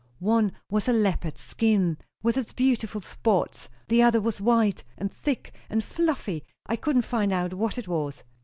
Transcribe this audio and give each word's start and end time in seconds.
One 0.17 0.53
was 0.67 0.87
a 0.87 0.93
leopard's 0.93 1.41
skin, 1.41 1.99
with 2.23 2.35
its 2.35 2.53
beautiful 2.53 3.01
spots; 3.01 3.69
the 3.87 4.01
other 4.01 4.19
was 4.19 4.41
white 4.41 4.83
and 4.97 5.13
thick 5.13 5.53
and 5.69 5.83
fluffy 5.83 6.43
I 6.65 6.75
couldn't 6.75 7.01
find 7.03 7.31
out 7.31 7.53
what 7.53 7.77
it 7.77 7.87
was." 7.87 8.23